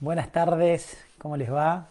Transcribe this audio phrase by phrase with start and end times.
[0.00, 1.90] Buenas tardes, ¿cómo les va?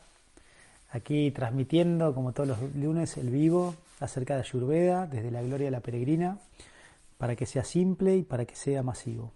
[0.90, 5.72] Aquí transmitiendo, como todos los lunes, el vivo acerca de Ayurveda desde la Gloria de
[5.72, 6.40] la Peregrina,
[7.20, 9.32] para que sea simple y para que sea masivo.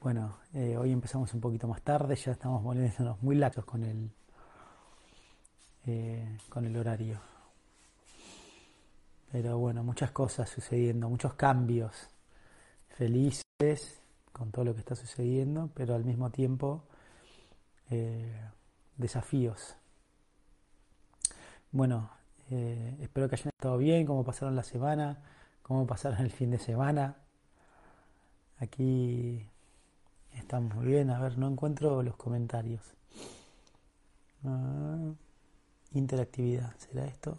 [0.00, 4.12] Bueno, eh, hoy empezamos un poquito más tarde, ya estamos volviéndonos muy laxos con el,
[5.86, 7.18] eh, con el horario.
[9.32, 12.08] Pero bueno, muchas cosas sucediendo, muchos cambios.
[12.90, 13.99] Felices
[14.40, 16.82] con todo lo que está sucediendo, pero al mismo tiempo
[17.90, 18.40] eh,
[18.96, 19.76] desafíos.
[21.72, 22.08] Bueno,
[22.50, 25.18] eh, espero que hayan estado bien, cómo pasaron la semana,
[25.62, 27.16] cómo pasaron el fin de semana.
[28.60, 29.46] Aquí
[30.32, 32.80] estamos muy bien, a ver, no encuentro los comentarios.
[34.42, 35.12] Ah,
[35.92, 37.38] interactividad, ¿será esto?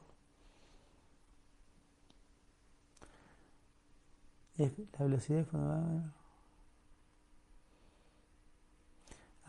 [4.59, 5.47] la velocidad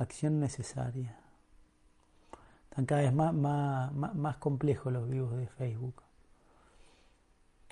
[0.02, 1.16] acción necesaria.
[2.64, 6.02] Están cada vez más, más, más, complejos los vivos de Facebook.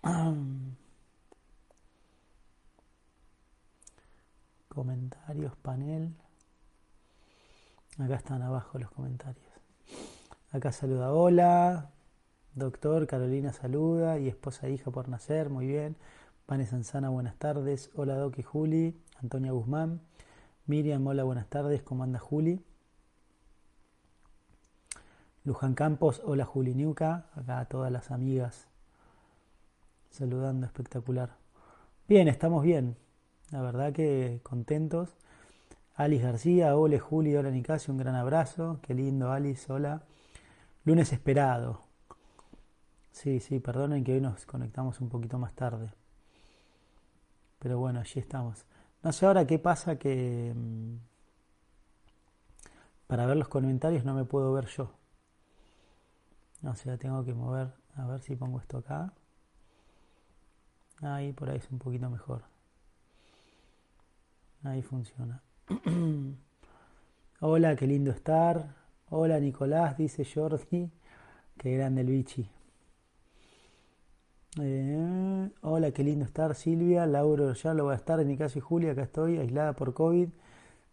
[4.69, 6.15] Comentarios, panel.
[7.99, 9.47] Acá están abajo los comentarios.
[10.53, 11.91] Acá saluda, hola.
[12.55, 15.97] Doctor, Carolina saluda y esposa e hija por nacer, muy bien.
[16.47, 17.91] Pane Sanzana, buenas tardes.
[17.95, 19.01] Hola Doc y Juli.
[19.23, 20.01] Antonia Guzmán.
[20.71, 21.83] Miriam, hola, buenas tardes.
[21.83, 22.65] ¿Cómo anda Juli?
[25.43, 27.27] Luján Campos, hola Juli Niuca.
[27.35, 28.69] Acá a todas las amigas
[30.11, 31.31] saludando, espectacular.
[32.07, 32.97] Bien, estamos bien.
[33.51, 35.17] La verdad que contentos.
[35.97, 38.79] Alice García, hola Juli, hola Nicasio, un gran abrazo.
[38.81, 40.05] Qué lindo, Alice, hola.
[40.85, 41.83] Lunes esperado.
[43.11, 45.91] Sí, sí, perdonen que hoy nos conectamos un poquito más tarde.
[47.59, 48.65] Pero bueno, allí estamos.
[49.03, 50.97] No sé ahora qué pasa que mm,
[53.07, 54.93] para ver los comentarios no me puedo ver yo.
[56.65, 59.13] O sea, tengo que mover, a ver si pongo esto acá.
[61.03, 62.43] Ahí, por ahí es un poquito mejor.
[64.63, 65.43] Ahí funciona.
[67.41, 68.75] Hola, qué lindo estar.
[69.09, 70.91] Hola, Nicolás, dice Jordi.
[71.57, 72.47] Qué grande el bichi.
[74.59, 77.07] Eh, hola, qué lindo estar, Silvia.
[77.07, 78.19] Lauro, ya lo va a estar.
[78.21, 80.29] En mi caso y Julia, acá estoy, aislada por COVID.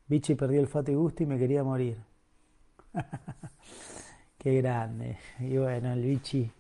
[0.08, 1.98] Bichi perdió el fato y gusto y me quería morir.
[4.38, 5.18] qué grande.
[5.40, 6.52] Y bueno, el bichi.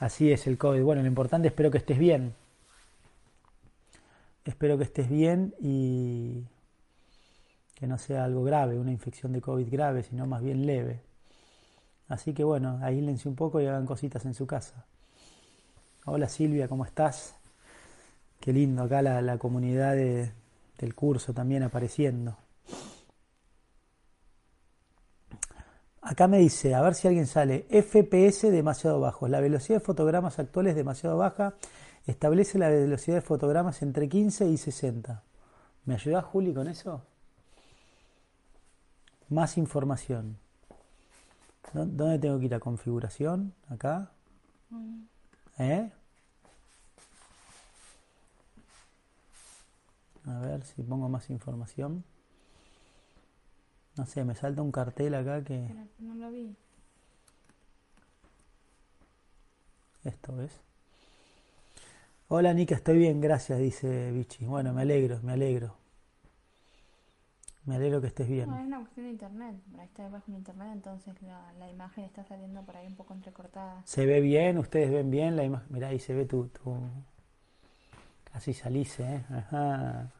[0.00, 0.82] Así es el COVID.
[0.82, 2.34] Bueno, lo importante, espero que estés bien.
[4.44, 6.44] Espero que estés bien y
[7.74, 11.00] que no sea algo grave, una infección de COVID grave, sino más bien leve.
[12.08, 14.86] Así que bueno, aílense un poco y hagan cositas en su casa.
[16.08, 17.34] Hola Silvia, ¿cómo estás?
[18.38, 22.36] Qué lindo acá la, comunidad del curso también apareciendo.
[26.00, 29.26] Acá me dice, a ver si alguien sale, FPS demasiado bajo.
[29.26, 31.54] La velocidad de fotogramas actual es demasiado baja.
[32.06, 35.24] Establece la velocidad de fotogramas entre 15 y 60.
[35.86, 37.02] ¿Me ayuda Juli con eso?
[39.28, 40.38] Más información.
[41.72, 43.54] ¿Dónde tengo que ir a configuración?
[43.68, 44.12] Acá.
[44.70, 45.15] Mm.
[45.58, 45.90] ¿Eh?
[50.26, 52.04] A ver si pongo más información.
[53.96, 55.68] No sé, me salta un cartel acá que...
[55.98, 56.54] No lo vi.
[60.04, 60.52] Esto es.
[62.28, 64.44] Hola Nika, estoy bien, gracias, dice Vichy.
[64.44, 65.85] Bueno, me alegro, me alegro.
[67.66, 68.48] Me alegro que estés bien.
[68.48, 69.56] No, es una cuestión de internet.
[69.76, 71.14] Ahí está debajo de internet, entonces
[71.58, 73.82] la, imagen está saliendo por ahí un poco entrecortada.
[73.84, 74.56] ¿Se ve bien?
[74.58, 75.66] ¿Ustedes ven bien la imagen?
[75.70, 76.46] Mirá, ahí se ve tu...
[76.48, 76.78] tu...
[78.32, 79.24] Casi salís, ¿eh?
[79.30, 80.12] Ajá.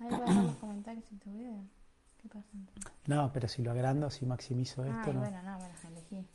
[0.00, 1.54] Ahí puedes ver los comentarios en tu video.
[2.20, 2.48] ¿Qué pasa?
[3.06, 5.20] No, pero si lo agrando, si maximizo ah, esto, no.
[5.20, 6.26] bueno, no, bueno, elegí.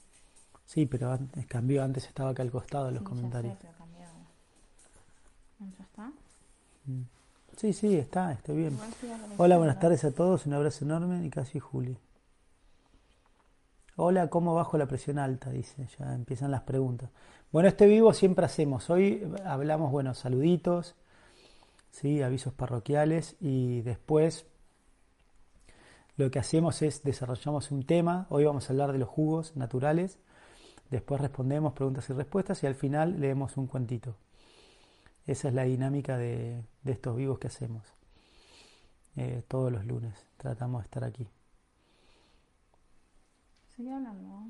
[0.65, 3.55] Sí, pero antes, cambió, antes estaba acá al costado los comentarios.
[3.55, 4.07] Ya sé, pero cambió.
[5.77, 6.11] ¿Ya está?
[6.85, 7.18] Mm.
[7.59, 8.79] Sí, sí, está, estoy bien.
[9.35, 11.97] Hola, buenas tardes a todos, un abrazo enorme y casi Juli.
[13.97, 15.49] Hola, ¿cómo bajo la presión alta?
[15.49, 17.09] Dice, ya empiezan las preguntas.
[17.51, 18.89] Bueno, este vivo siempre hacemos.
[18.89, 20.95] Hoy hablamos, bueno, saluditos,
[21.91, 22.21] ¿sí?
[22.21, 24.45] avisos parroquiales y después
[26.15, 28.25] lo que hacemos es desarrollamos un tema.
[28.29, 30.17] Hoy vamos a hablar de los jugos naturales.
[30.91, 34.15] Después respondemos preguntas y respuestas y al final leemos un cuentito.
[35.29, 37.93] Esa es la dinámica de, de estos vivos que hacemos.
[39.15, 41.27] Eh, todos los lunes tratamos de estar aquí.
[43.75, 44.47] Seguí hablando.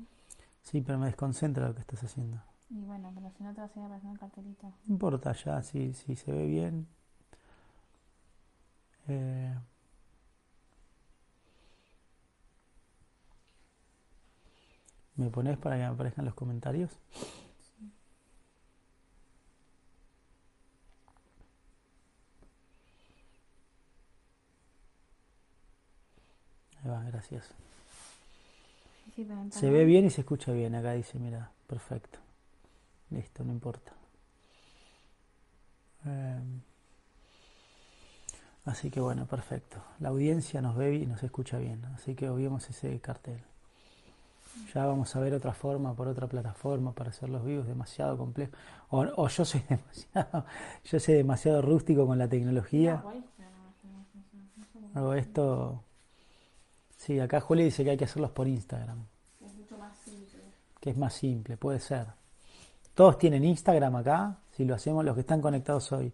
[0.62, 2.42] Sí, pero me desconcentra lo que estás haciendo.
[2.70, 4.68] Y bueno, pero si no te va a seguir apareciendo el cartelito.
[4.86, 6.88] No importa, ya, si, si se ve bien.
[9.08, 9.54] Eh,
[15.16, 16.90] ¿Me pones para que me aparezcan los comentarios?
[27.20, 27.54] Gracias.
[29.50, 30.74] se ve bien y se escucha bien.
[30.74, 32.18] Acá dice, mira, perfecto.
[33.10, 33.92] Listo, no importa.
[36.06, 36.60] Em,
[38.64, 39.82] así que bueno, perfecto.
[39.98, 41.84] La audiencia nos ve y nos escucha bien.
[41.94, 43.40] Así que obviemos ese cartel.
[44.74, 48.52] Ya vamos a ver otra forma por otra plataforma para hacer los vivos demasiado complejo.
[48.88, 50.46] O, yo soy demasiado,
[50.84, 53.04] yo soy demasiado rústico con la tecnología.
[54.94, 55.84] O esto.
[57.00, 59.06] Sí, acá Juli dice que hay que hacerlos por Instagram.
[59.42, 60.42] Es mucho más simple.
[60.78, 62.08] Que es más simple, puede ser.
[62.94, 64.36] Todos tienen Instagram acá.
[64.50, 66.12] Si lo hacemos, los que están conectados hoy,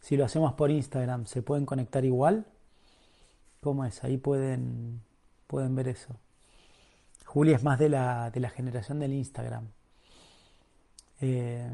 [0.00, 2.46] si lo hacemos por Instagram, ¿se pueden conectar igual?
[3.60, 4.02] ¿Cómo es?
[4.04, 5.02] Ahí pueden,
[5.46, 6.16] pueden ver eso.
[7.26, 9.68] Julia es más de la, de la generación del Instagram.
[11.20, 11.70] Eh,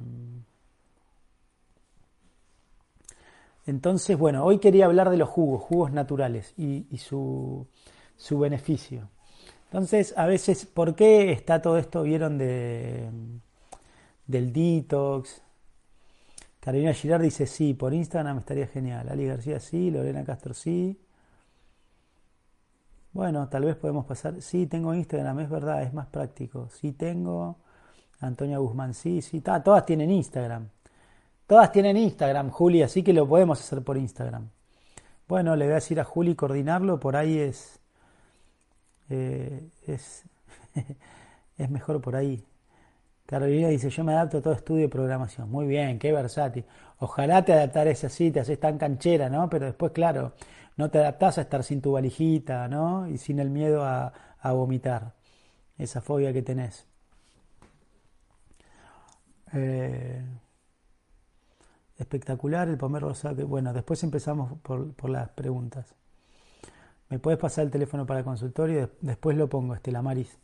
[3.66, 7.68] entonces, bueno, hoy quería hablar de los jugos, jugos naturales y, su,
[8.18, 9.08] su, beneficio.
[9.64, 12.02] Entonces, a veces, ¿por qué está todo esto?
[12.02, 13.08] ¿Vieron de,
[14.26, 15.42] del detox?
[16.60, 19.08] Carolina Girard dice sí, por Instagram estaría genial.
[19.08, 20.98] Ali García sí, Lorena Castro sí.
[23.12, 24.42] Bueno, tal vez podemos pasar.
[24.42, 26.68] Sí, tengo Instagram, es verdad, es más práctico.
[26.68, 27.56] Sí, tengo.
[28.20, 29.40] Antonia Guzmán, sí, sí.
[29.40, 30.68] todas tienen Instagram.
[31.46, 34.50] Todas tienen Instagram, Juli, así que lo podemos hacer por Instagram.
[35.26, 37.77] Bueno, le voy a decir a Juli coordinarlo, por ahí es.
[39.10, 40.24] Eh, es,
[41.58, 42.44] es mejor por ahí.
[43.26, 45.50] Carolina dice, yo me adapto a todo estudio de programación.
[45.50, 46.64] Muy bien, qué versátil.
[46.98, 49.50] Ojalá te adaptares así, te haces tan canchera, ¿no?
[49.50, 50.32] Pero después, claro,
[50.78, 53.06] no te adaptás a estar sin tu valijita, ¿no?
[53.08, 54.12] Y sin el miedo a,
[54.44, 55.12] vomitar,
[55.76, 56.86] esa fobia que tenés.
[59.52, 60.24] Eh,
[61.98, 63.46] espectacular el pomer rosado.
[63.46, 65.94] Bueno, después empezamos por, las preguntas.
[67.10, 68.90] ¿Me puedes pasar el teléfono para el consultorio?
[69.00, 70.36] Después lo pongo, Estela Maris.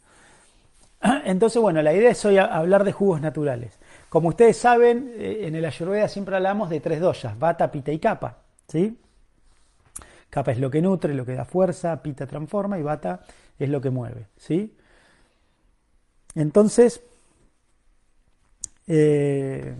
[1.24, 3.78] Entonces, bueno, la idea es hoy hablar de jugos naturales.
[4.08, 7.98] Como ustedes saben, eh, en el Ayurveda siempre hablamos de tres doyas, Vata, Pita y
[7.98, 8.38] Kapha.
[8.68, 8.98] ¿sí?
[10.30, 13.20] Kapha es lo que nutre, lo que da fuerza, Pita transforma y Vata
[13.58, 14.28] es lo que mueve.
[14.38, 14.74] ¿sí?
[16.34, 17.02] Entonces,
[18.86, 19.74] eh,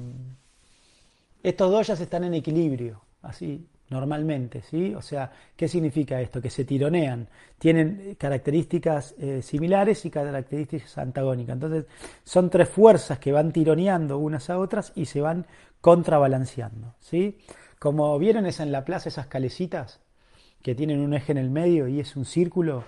[1.42, 4.93] estos doyas están en equilibrio, así normalmente, ¿sí?
[4.93, 6.43] O sea, ¿qué significa esto?
[6.43, 11.55] Que se tironean, tienen características eh, similares y características antagónicas.
[11.55, 11.85] Entonces,
[12.25, 15.46] son tres fuerzas que van tironeando unas a otras y se van
[15.81, 17.38] contrabalanceando, ¿sí?
[17.79, 20.00] Como vieron esa en la plaza, esas calecitas,
[20.61, 22.82] que tienen un eje en el medio y es un círculo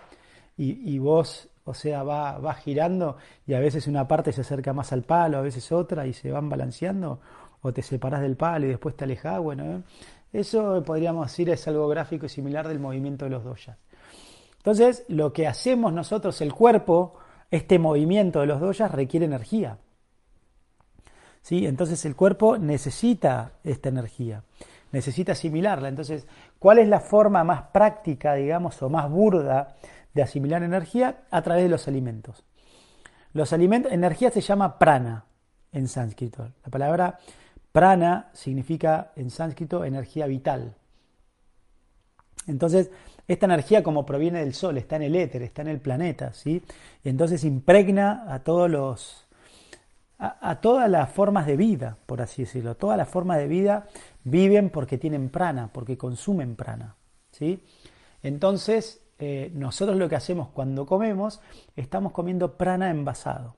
[0.59, 4.93] y, vos, o sea, va, va, girando y a veces una parte se acerca más
[4.93, 7.21] al palo, a veces otra y se van balanceando
[7.61, 9.83] o te separás del palo y después te alejás, bueno, ¿eh?
[10.33, 13.77] Eso podríamos decir es algo gráfico y similar del movimiento de los doyas.
[14.59, 17.15] Entonces, lo que hacemos nosotros, el cuerpo,
[17.51, 19.79] este movimiento de los doyas requiere energía.
[21.43, 21.65] ¿Sí?
[21.65, 24.43] Entonces el cuerpo necesita esta energía
[24.93, 25.89] necesita asimilarla.
[25.89, 26.27] Entonces,
[26.59, 29.77] ¿cuál es la forma más práctica, digamos, o más burda
[30.15, 31.25] de asimilar energía?
[31.31, 32.45] A través de los alimentos.
[33.33, 35.25] Los alimentos, energía se llama prana
[35.73, 36.51] en sánscrito.
[36.65, 37.19] La palabra
[37.77, 40.77] prana significa en sánscrito energía vital.
[42.47, 42.91] Entonces,
[43.29, 46.63] esta energía como proviene del sol, está en el éter, está en el planeta, ¿sí?
[47.05, 49.29] entonces impregna a todos los
[50.19, 52.77] a, todas las formas de vida, por así decirlo.
[52.77, 53.89] Todas las formas de vida
[54.25, 56.97] viven porque tienen prana, porque consumen prana.
[57.31, 57.63] ¿sí?
[58.23, 61.43] Entonces, eh, nosotros lo que hacemos cuando comemos,
[61.77, 63.55] estamos comiendo prana envasado.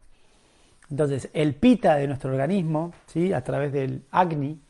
[0.91, 3.33] Entonces, el pita de nuestro organismo, ¿sí?
[3.33, 4.61] a través del agni,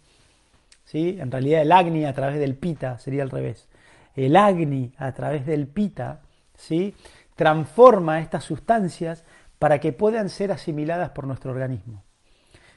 [0.85, 1.17] ¿sí?
[1.21, 3.69] en realidad el agni a través del pita sería al revés.
[4.17, 6.23] El agni a través del pita
[6.55, 6.95] ¿sí?
[7.37, 9.25] transforma estas sustancias
[9.59, 12.03] para que puedan ser asimiladas por nuestro organismo.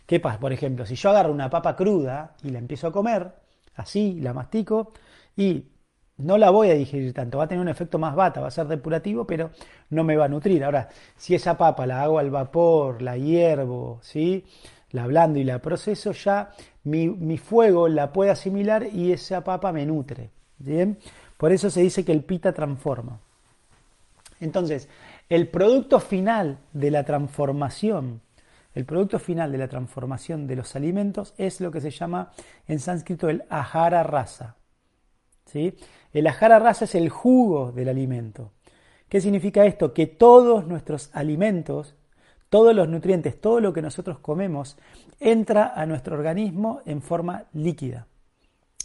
[0.05, 0.39] ¿Qué pasa?
[0.39, 3.33] Por ejemplo, si yo agarro una papa cruda y la empiezo a comer,
[3.75, 4.93] así, la mastico,
[5.35, 5.70] y
[6.23, 8.51] no la voy a digerir tanto, va a tener un efecto más bata, va a
[8.51, 9.51] ser depurativo, pero
[9.89, 10.63] no me va a nutrir.
[10.63, 14.45] Ahora, si esa papa la hago al vapor, la hiervo, ¿sí?
[14.91, 16.51] la blando y la proceso, ya
[16.83, 20.29] mi, mi fuego la puede asimilar y esa papa me nutre.
[20.57, 20.97] ¿bien?
[21.37, 23.19] Por eso se dice que el pita transforma.
[24.39, 24.89] Entonces,
[25.29, 28.21] el producto final de la transformación,
[28.73, 32.31] el producto final de la transformación de los alimentos es lo que se llama
[32.67, 34.55] en sánscrito el ahara rasa.
[35.45, 35.75] ¿sí?
[36.13, 38.51] El ahara rasa es el jugo del alimento.
[39.07, 39.93] ¿Qué significa esto?
[39.93, 41.95] Que todos nuestros alimentos,
[42.49, 44.77] todos los nutrientes, todo lo que nosotros comemos,
[45.19, 48.07] entra a nuestro organismo en forma líquida.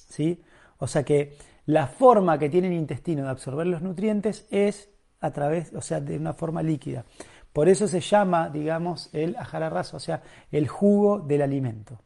[0.09, 0.43] ¿sí?
[0.79, 4.89] O sea que la forma que tiene el intestino de absorber los nutrientes es
[5.21, 7.05] a través, o sea, de una forma líquida.
[7.53, 12.01] Por eso se llama, digamos, el ajararras, o sea, el jugo del alimento,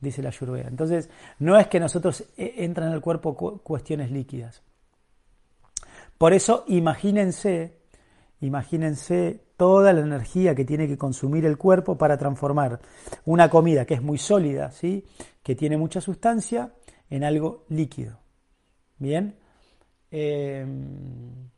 [0.00, 0.68] dice la Ayurveda.
[0.68, 4.62] Entonces, no es que nosotros eh, entran al cuerpo cuestiones líquidas.
[6.16, 7.78] Por eso, imagínense,
[8.40, 12.80] imagínense toda la energía que tiene que consumir el cuerpo para transformar
[13.24, 15.04] una comida que es muy sólida, ¿sí?
[15.42, 16.72] que tiene mucha sustancia,
[17.10, 18.18] en algo líquido.
[18.98, 19.34] Bien.
[20.10, 21.48] Em,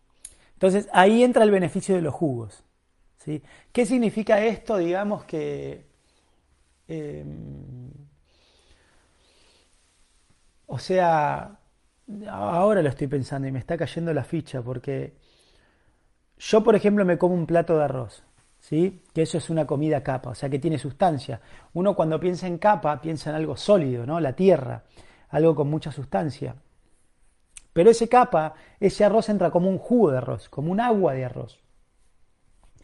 [0.53, 2.65] entonces, ahí entra el beneficio de los jugos.
[3.19, 3.43] ¿sí?
[3.73, 4.77] ¿Qué significa esto?
[4.77, 5.87] Digamos que...
[6.87, 7.91] Em,
[10.73, 11.59] o sea,
[12.29, 15.17] ahora lo estoy pensando y me está cayendo la ficha porque
[16.39, 18.23] yo, por ejemplo, me como un plato de arroz,
[18.61, 19.03] ¿sí?
[19.13, 21.41] Que eso es una comida capa, o sea, que tiene sustancia.
[21.73, 24.21] Uno cuando piensa en capa piensa en algo sólido, ¿no?
[24.21, 24.85] La tierra,
[25.31, 26.55] algo con mucha sustancia.
[27.73, 31.25] Pero ese capa, ese arroz entra como un jugo de arroz, como un agua de
[31.25, 31.59] arroz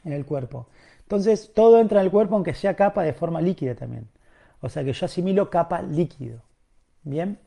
[0.03, 0.71] en el cuerpo.
[1.03, 4.09] Entonces todo entra en el cuerpo aunque sea capa de forma líquida también.
[4.61, 6.43] O sea que yo asimilo capa líquido.
[7.05, 7.46] Bien.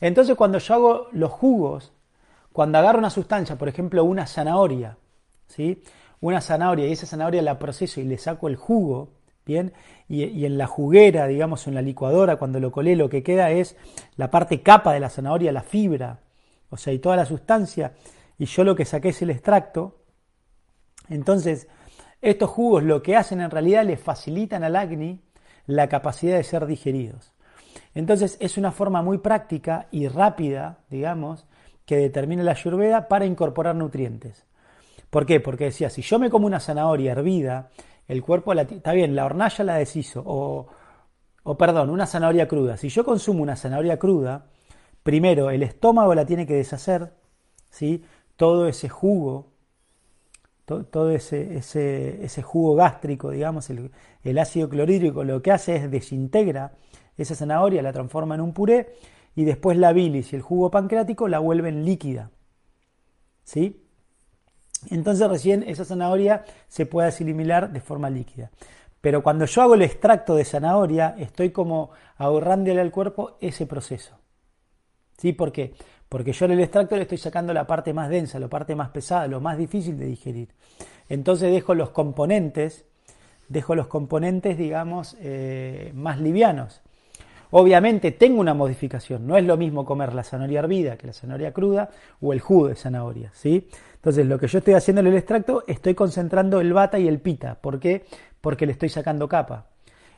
[0.00, 1.92] Entonces cuando yo hago los jugos,
[2.52, 4.96] cuando agarro una sustancia, por ejemplo una zanahoria,
[5.46, 5.82] ¿sí?
[6.20, 9.10] Una zanahoria y esa zanahoria la proceso y le saco el jugo,
[9.44, 9.72] ¿bien?
[10.08, 13.76] Y, en la juguera, digamos, en la licuadora, cuando lo colé, lo que queda es
[14.16, 16.20] la parte capa de la zanahoria, la fibra,
[16.70, 17.92] o sea, y toda la sustancia,
[18.38, 19.98] y yo lo que saqué es el extracto.
[21.08, 21.68] Entonces,
[22.20, 25.20] estos jugos lo que hacen en realidad le facilitan al acné
[25.66, 27.32] la capacidad de ser digeridos.
[27.96, 31.46] Entonces, es una forma muy práctica y rápida, digamos,
[31.86, 34.44] que determina la ayurveda para incorporar nutrientes.
[35.08, 35.40] ¿Por qué?
[35.40, 37.70] Porque decía, si yo me como una zanahoria hervida,
[38.06, 40.66] el cuerpo la, está bien, la hornalla la deshizo, o,
[41.42, 42.76] o perdón, una zanahoria cruda.
[42.76, 44.44] Si yo consumo una zanahoria cruda,
[45.02, 47.14] primero el estómago la tiene que deshacer,
[47.70, 48.04] ¿sí?
[48.36, 49.52] todo ese jugo,
[50.66, 53.90] todo, ese, ese, ese, jugo gástrico, digamos, el,
[54.22, 56.72] el ácido clorhídrico, lo que hace es desintegra
[57.16, 58.94] esa zanahoria, la transforma en un puré
[59.34, 62.30] y después la bilis y el jugo pancreático la vuelven líquida.
[63.44, 63.86] ¿Sí?
[64.90, 68.50] Entonces recién esa zanahoria se puede asimilar de forma líquida.
[69.00, 74.18] Pero cuando yo hago el extracto de zanahoria, estoy como ahorrándole al cuerpo ese proceso.
[75.16, 75.32] ¿Sí?
[75.32, 75.74] ¿Por qué?
[76.08, 78.90] Porque yo en el extracto le estoy sacando la parte más densa, la parte más
[78.90, 80.54] pesada, lo más difícil de digerir.
[81.08, 82.86] Entonces dejo los componentes,
[83.48, 86.82] dejo los componentes, digamos, eh, más livianos.
[87.58, 91.54] Obviamente tengo una modificación, no es lo mismo comer la zanahoria hervida que la zanahoria
[91.54, 91.88] cruda
[92.20, 93.66] o el jugo de zanahoria, ¿sí?
[93.94, 97.18] Entonces lo que yo estoy haciendo en el extracto, estoy concentrando el bata y el
[97.18, 97.54] pita.
[97.54, 98.04] ¿Por qué?
[98.42, 99.68] Porque le estoy sacando capa.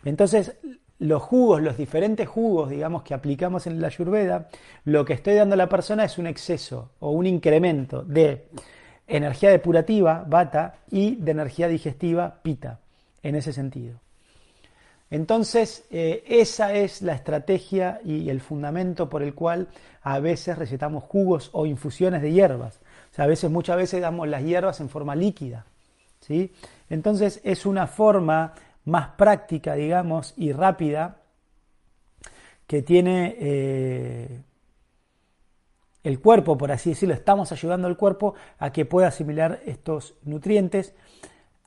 [0.05, 0.59] Entonces
[0.99, 4.49] los jugos, los diferentes jugos, digamos, que aplicamos en la ayurveda,
[4.85, 8.49] lo que estoy dando a la persona es un exceso o un incremento de
[9.07, 12.81] energía depurativa, bata, y de energía digestiva, pita,
[13.23, 14.01] en ese sentido.
[15.11, 19.69] Entonces, eh, esa es la estrategia y el fundamento por el cual
[20.03, 22.81] a veces recetamos jugos o infusiones de hierbas.
[23.11, 25.65] O sea, a veces, muchas veces damos las hierbas en forma líquida.
[26.21, 26.53] ¿sí?
[26.91, 31.17] Entonces, es una forma más práctica, digamos, y rápida
[32.67, 34.43] que tiene eh,
[36.05, 37.15] el cuerpo, por así decirlo.
[37.15, 40.95] Estamos ayudando al cuerpo a que pueda asimilar estos nutrientes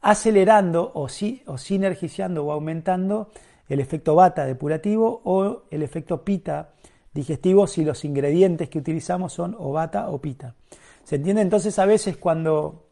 [0.01, 3.29] acelerando o, o sinergizando o aumentando
[3.69, 6.71] el efecto bata depurativo o el efecto pita
[7.13, 10.55] digestivo si los ingredientes que utilizamos son o bata o pita.
[11.03, 11.41] ¿Se entiende?
[11.41, 12.87] Entonces a veces cuando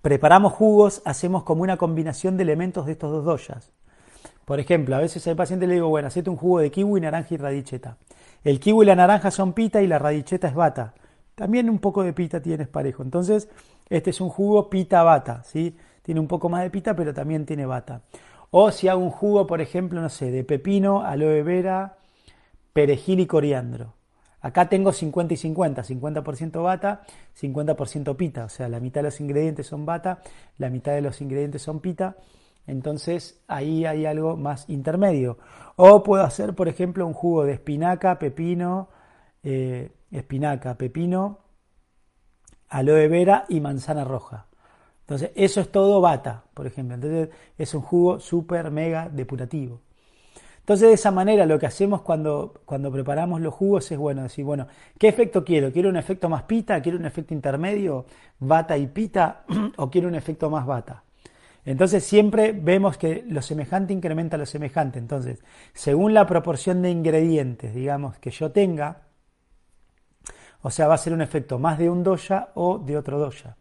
[0.00, 3.72] preparamos jugos hacemos como una combinación de elementos de estos dos doyas.
[4.44, 7.34] Por ejemplo, a veces al paciente le digo, bueno, hacete un jugo de kiwi, naranja
[7.34, 7.96] y radicheta.
[8.44, 10.92] El kiwi y la naranja son pita y la radicheta es bata.
[11.34, 13.02] También un poco de pita tienes parejo.
[13.02, 13.48] Entonces,
[13.88, 15.76] este es un jugo pita bata, ¿sí?
[16.02, 18.02] Tiene un poco más de pita, pero también tiene bata.
[18.50, 21.96] O si hago un jugo, por ejemplo, no sé, de pepino, aloe vera,
[22.72, 23.94] perejil y coriandro.
[24.40, 27.00] Acá tengo 50 y 50, 50% bata,
[27.40, 30.20] 50% pita, o sea, la mitad de los ingredientes son bata,
[30.58, 32.16] la mitad de los ingredientes son pita,
[32.66, 35.38] entonces ahí hay algo más intermedio.
[35.76, 38.88] O puedo hacer, por ejemplo, un jugo de espinaca, pepino,
[39.42, 41.38] eh, espinaca, pepino,
[42.68, 44.46] aloe vera y manzana roja.
[45.00, 46.94] Entonces, eso es todo bata, por ejemplo.
[46.94, 47.28] Entonces,
[47.58, 49.80] es un jugo súper mega depurativo.
[50.60, 54.46] Entonces, de esa manera, lo que hacemos cuando, cuando preparamos los jugos es, bueno, decir,
[54.46, 54.66] bueno,
[54.98, 55.70] ¿qué efecto quiero?
[55.70, 56.80] ¿Quiero un efecto más pita?
[56.80, 58.06] ¿Quiero un efecto intermedio,
[58.38, 59.44] bata y pita?
[59.76, 61.04] ¿O quiero un efecto más bata?
[61.66, 64.98] Entonces siempre vemos que lo semejante incrementa lo semejante.
[64.98, 65.42] Entonces,
[65.72, 69.02] según la proporción de ingredientes, digamos, que yo tenga,
[70.66, 73.54] o sea, va a ser un efecto más de un doya o de otro doya.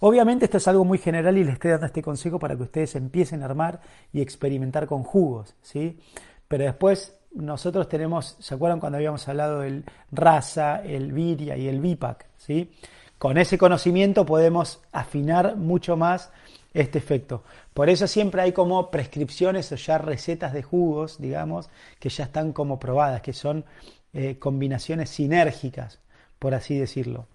[0.00, 2.94] Obviamente esto es algo muy general y les estoy dando este consejo para que ustedes
[2.94, 3.80] empiecen a armar
[4.14, 6.00] y experimentar con jugos, ¿sí?
[6.48, 11.80] Pero después nosotros tenemos, ¿se acuerdan cuando habíamos hablado del raza, el viria y el
[11.80, 12.72] bipac, ¿sí?
[13.18, 16.30] Con ese conocimiento podemos afinar mucho más
[16.72, 17.42] este efecto.
[17.74, 22.54] Por eso siempre hay como prescripciones o ya recetas de jugos, digamos, que ya están
[22.54, 23.66] como probadas, que son
[24.14, 26.00] eh, combinaciones sinérgicas,
[26.38, 27.26] por así decirlo.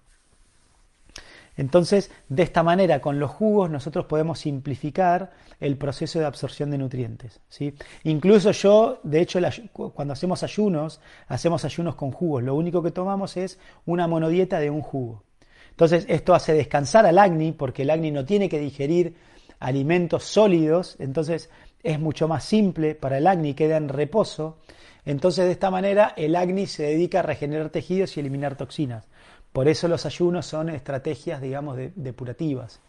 [1.56, 5.30] Entonces, de esta manera, con los jugos, nosotros podemos simplificar
[5.60, 7.40] el proceso de absorción de nutrientes.
[7.48, 7.74] ¿sí?
[8.02, 9.38] Incluso yo, de hecho,
[9.72, 12.42] cuando hacemos ayunos, hacemos ayunos con jugos.
[12.42, 15.22] Lo único que tomamos es una monodieta de un jugo.
[15.70, 19.16] Entonces, esto hace descansar al acni, porque el acni no tiene que digerir
[19.60, 21.50] alimentos sólidos, entonces
[21.84, 24.56] es mucho más simple para el acni, queda en reposo.
[25.04, 29.04] Entonces, de esta manera, el acni se dedica a regenerar tejidos y eliminar toxinas.
[29.52, 32.80] Por eso los ayunos son estrategias, digamos, depurativas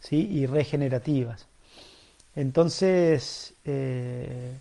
[0.00, 0.26] ¿sí?
[0.32, 1.46] y regenerativas.
[2.34, 4.56] Entonces, eh,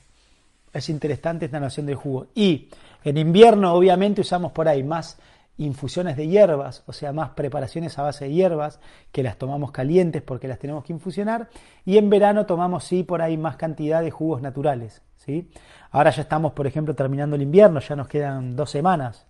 [0.74, 2.28] es interesante esta noción del jugo.
[2.36, 2.68] Y
[3.04, 5.18] en invierno, obviamente, usamos por ahí más
[5.60, 8.80] infusiones de hierbas, o sea, más preparaciones a base de hierbas,
[9.12, 11.50] que las tomamos calientes porque las tenemos que infusionar.
[11.86, 15.02] Y en verano tomamos, sí, por ahí más cantidad de jugos naturales.
[15.18, 15.52] ¿sí?
[15.92, 19.28] Ahora ya estamos, por ejemplo, terminando el invierno, ya nos quedan dos semanas.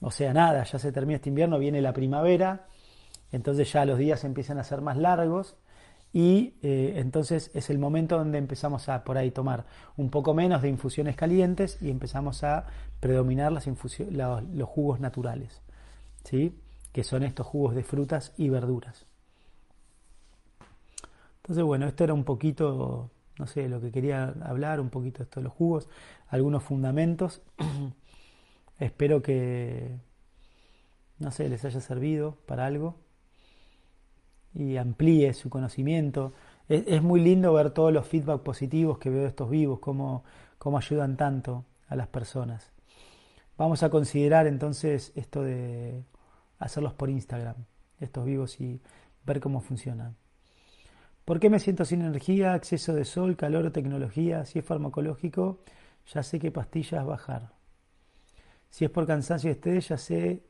[0.00, 2.66] O sea, nada, ya se termina este invierno, viene la primavera,
[3.30, 5.56] entonces ya los días empiezan a ser más largos
[6.12, 9.64] y eh, entonces es el momento donde empezamos a por ahí tomar
[9.96, 12.66] un poco menos de infusiones calientes y empezamos a
[12.98, 15.62] predominar las los, los, jugos naturales,
[16.24, 16.58] ¿sí?
[16.92, 19.06] que son estos jugos de frutas y verduras.
[21.42, 25.24] Entonces, bueno, esto era un poquito, no sé, lo que quería hablar, un poquito de
[25.24, 25.88] esto de los jugos,
[26.28, 27.40] algunos fundamentos.
[28.80, 29.96] Espero que,
[31.18, 32.96] no sé, les haya servido para algo
[34.54, 36.32] y amplíe su conocimiento.
[36.68, 40.24] Es, muy lindo ver todos los feedback positivos que veo de estos vivos, cómo,
[40.58, 42.70] cómo ayudan tanto a las personas.
[43.58, 46.04] Vamos a considerar entonces esto de
[46.58, 47.56] hacerlos por Instagram,
[47.98, 48.80] estos vivos y
[49.24, 50.16] ver cómo funcionan.
[51.24, 54.44] ¿Por qué me siento sin energía, exceso de sol, calor o tecnología?
[54.44, 55.60] Si es farmacológico,
[56.12, 57.52] ya sé qué pastillas bajar.
[58.70, 60.42] Si es por cansancio y estrés, ya sé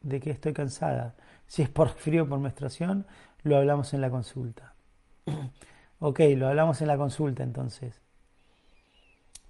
[0.00, 1.16] de que estoy cansada.
[1.46, 3.06] Si es por frío o por menstruación,
[3.42, 4.74] lo hablamos en la consulta.
[5.98, 8.00] ok, lo hablamos en la consulta entonces.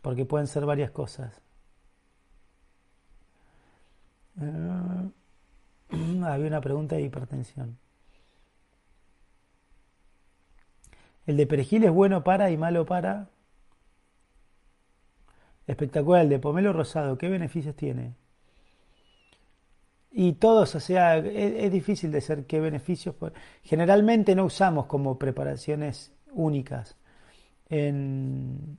[0.02, 1.40] Porque pueden ser varias cosas.
[4.40, 5.10] Eh,
[6.24, 7.78] había una pregunta de hipertensión.
[11.26, 13.28] ¿El de perejil es bueno para y malo para?
[15.66, 18.14] Espectacular, el de pomelo rosado, ¿qué beneficios tiene?
[20.16, 23.16] Y todos, o sea, es, difícil de ser qué beneficios.
[23.64, 26.96] Generalmente no usamos como preparaciones únicas
[27.68, 28.78] en,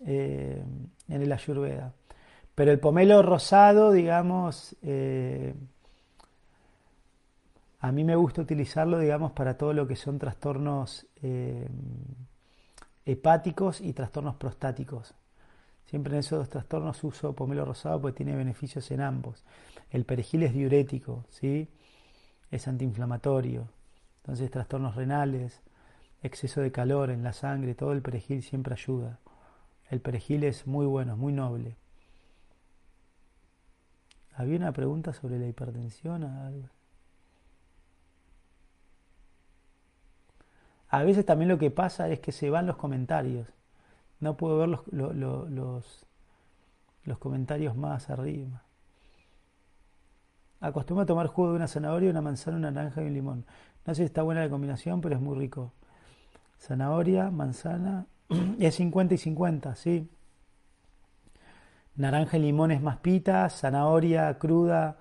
[0.00, 0.62] eh,
[1.08, 1.94] en el ayurveda.
[2.54, 5.54] Pero el pomelo rosado, digamos, eh,
[7.80, 11.68] a mí me gusta utilizarlo, digamos, para todo lo que son trastornos eh,
[13.06, 15.14] hepáticos y trastornos prostáticos.
[15.86, 19.42] Siempre en esos dos trastornos uso pomelo rosado porque tiene beneficios en ambos.
[19.90, 21.68] El perejil es diurético, ¿sí?
[22.50, 23.68] es antiinflamatorio.
[24.18, 25.62] Entonces trastornos renales,
[26.22, 29.18] exceso de calor en la sangre, todo el perejil siempre ayuda.
[29.88, 31.76] El perejil es muy bueno, muy noble.
[34.34, 36.24] Había una pregunta sobre la hipertensión.
[40.88, 43.48] A veces también lo que pasa es que se van los comentarios.
[44.20, 46.06] No puedo ver los, los,
[47.04, 48.62] los, comentarios más arriba.
[50.60, 53.46] Acostumbro a tomar jugo de una zanahoria, una manzana, una naranja y un limón.
[53.86, 55.72] No sé si está buena la combinación, pero es muy rico.
[56.58, 58.06] Zanahoria, manzana,
[58.58, 60.10] es 50 y 50, ¿sí?
[61.96, 64.98] Naranja y limón es más pita, zanahoria cruda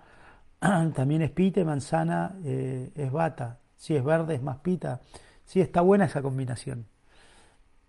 [0.95, 3.59] también es pita y manzana eh, es bata.
[3.77, 5.01] Si es verde es más pita.
[5.45, 6.87] Sí, está buena esa combinación.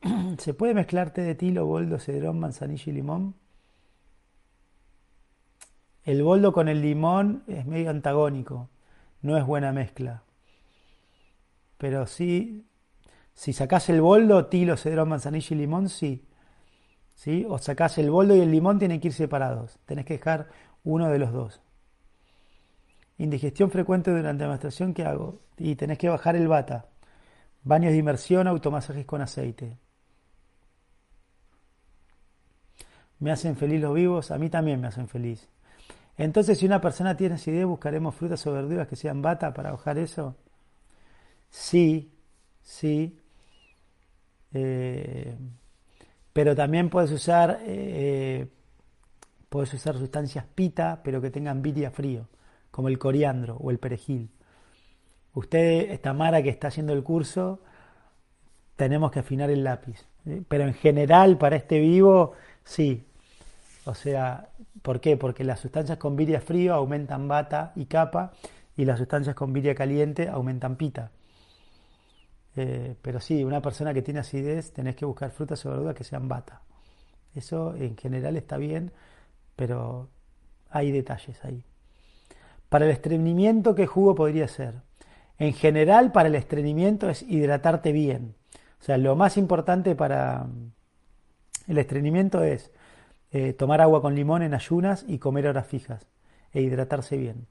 [0.39, 3.35] ¿Se puede mezclar té de tilo, boldo, cedrón, manzanilla y limón?
[6.07, 8.71] El boldo con el limón es medio antagónico,
[9.23, 10.23] no es buena mezcla.
[11.79, 12.65] Pero sí,
[13.35, 16.25] si sacás el boldo, tilo, cedrón, manzanilla y limón, sí.
[17.17, 17.45] ¿Sí?
[17.49, 19.81] O sacás el boldo y el limón, tienen que ir separados.
[19.85, 20.47] Tenés que dejar
[20.85, 21.61] uno de los dos.
[23.19, 25.41] Indigestión frecuente durante la menstruación, ¿qué hago?
[25.59, 26.87] Y tenés que bajar el bata.
[27.65, 29.77] Baños de inmersión, automasajes con aceite.
[33.19, 34.31] ¿Me hacen feliz los vivos?
[34.31, 35.49] A mí también me hacen feliz.
[36.19, 39.73] Entonces, si una persona tiene esa idea, buscaremos frutas o verduras que sean bata para
[39.73, 40.37] bajar eso.
[41.51, 42.13] Sí,
[42.63, 43.19] sí.
[44.53, 45.37] Eh,
[46.33, 48.49] pero también puedes usar, eh,
[49.49, 52.29] puedes usar sustancias pita, pero que tengan viria frío,
[52.71, 54.31] como el coriandro o el perejil.
[55.35, 57.61] Usted, esta Mara que está haciendo el curso,
[58.77, 60.07] tenemos que afinar el lápiz.
[60.49, 62.33] Pero en general, para este vivo,
[62.65, 63.07] sí.
[63.85, 64.49] O sea,
[64.87, 65.17] ¿por qué?
[65.17, 68.31] Porque las sustancias con viria frío aumentan bata y capa
[68.77, 71.11] y las sustancias con viria caliente aumentan pita.
[72.55, 76.05] Eh, pero sí, una persona que tiene acidez, tenés que buscar frutas o verduras que
[76.05, 76.63] sean bata.
[77.35, 78.93] Eso en general está bien,
[79.57, 80.09] pero
[80.71, 81.65] hay detalles ahí.
[82.69, 84.75] Para el estreñimiento, ¿qué jugo podría ser?
[85.41, 88.37] En general, para el estreñimiento es hidratarte bien.
[88.81, 90.47] O sea, lo más importante para
[91.67, 92.71] el estreñimiento es
[93.33, 96.07] eh, tomar agua con limón en ayunas y comer horas fijas
[96.53, 97.47] e hidratarse bien.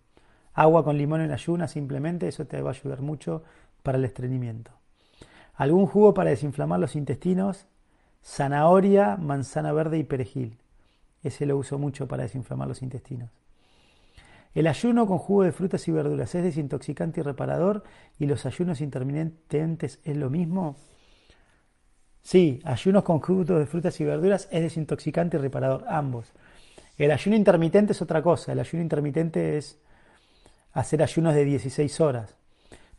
[0.53, 3.43] Agua con limón en ayunas, simplemente, eso te va a ayudar mucho
[3.83, 4.71] para el estreñimiento.
[5.55, 7.67] Algún jugo para desinflamar los intestinos,
[8.23, 10.57] zanahoria, manzana verde y perejil.
[11.23, 13.29] Ese lo uso mucho para desinflamar los intestinos.
[14.53, 17.83] El ayuno con jugo de frutas y verduras es desintoxicante y reparador
[18.17, 20.77] y los ayunos intermitentes es lo mismo.
[22.25, 26.25] Sí, ayunos con jugo de frutas y verduras es desintoxicante y reparador, ambos.
[26.97, 28.51] El ayuno intermitente es otra cosa.
[28.51, 29.77] El ayuno intermitente es
[30.73, 32.33] hacer ayunos de 16 horas.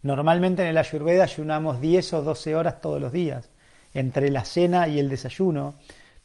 [0.02, 3.50] Normalmente en el Ayurveda ayunamos 10 o 12 horas todos los días.
[3.94, 5.74] Entre la cena y el desayuno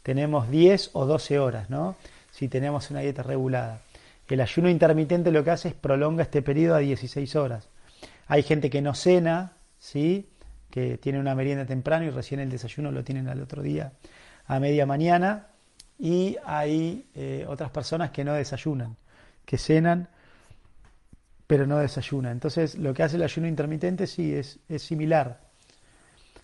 [0.03, 1.95] tenemos 10 o 12 horas, ¿no?
[2.29, 3.81] Si tenemos una dieta regulada.
[4.27, 7.67] El ayuno intermitente lo que hace es prolonga este periodo a 16 horas.
[8.27, 10.29] Hay gente que no cena, ¿sí?
[10.71, 13.93] Que tiene una merienda temprano y recién el desayuno lo tienen al otro día
[14.47, 15.47] a media mañana.
[15.99, 18.95] Y hay eh, otras personas que no desayunan,
[19.45, 20.07] que cenan
[21.51, 22.31] pero no desayuna.
[22.31, 25.41] Entonces, lo que hace el ayuno intermitente sí es, es similar.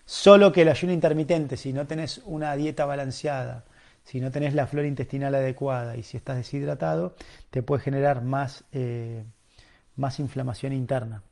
[0.04, 3.64] Solo que el ayuno intermitente, si no tenés una dieta balanceada,
[4.04, 7.14] si no tenés la flora intestinal adecuada y si estás deshidratado,
[7.50, 9.24] te puede generar más, eh,
[9.96, 11.22] más inflamación interna.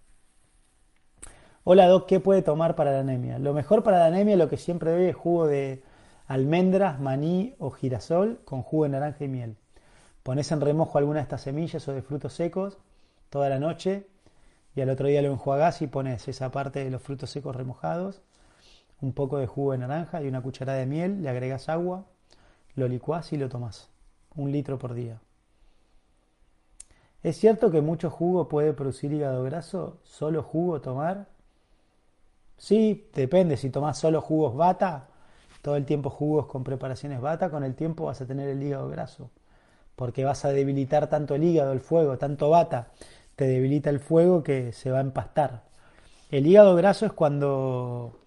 [1.68, 3.40] Hola Doc, ¿qué puede tomar para la anemia?
[3.40, 5.82] Lo mejor para la anemia, lo que siempre bebe es jugo de
[6.28, 9.56] almendras, maní o girasol con jugo de naranja y miel.
[10.22, 12.78] Pones en remojo alguna de estas semillas o de frutos secos
[13.30, 14.06] toda la noche
[14.76, 18.22] y al otro día lo enjuagás y pones esa parte de los frutos secos remojados,
[19.00, 22.04] un poco de jugo de naranja y una cucharada de miel, le agregas agua,
[22.76, 23.90] lo licuás y lo tomás.
[24.36, 25.18] Un litro por día.
[27.24, 29.98] ¿Es cierto que mucho jugo puede producir hígado graso?
[30.04, 31.34] ¿Solo jugo tomar?
[32.56, 33.56] Sí, depende.
[33.56, 35.08] Si tomás solo jugos bata,
[35.62, 38.88] todo el tiempo jugos con preparaciones bata, con el tiempo vas a tener el hígado
[38.88, 39.30] graso.
[39.94, 42.88] Porque vas a debilitar tanto el hígado, el fuego, tanto bata,
[43.34, 45.62] te debilita el fuego que se va a empastar.
[46.30, 48.20] El hígado graso es cuando,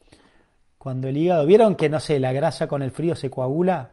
[0.78, 3.92] cuando el hígado, ¿vieron que no sé, la grasa con el frío se coagula